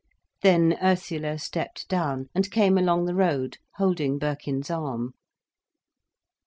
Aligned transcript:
Then 0.41 0.79
Ursula 0.81 1.37
stepped 1.37 1.87
down, 1.87 2.29
and 2.33 2.49
came 2.49 2.75
along 2.75 3.05
the 3.05 3.13
road, 3.13 3.59
holding 3.75 4.17
Birkin's 4.17 4.71
arm. 4.71 5.13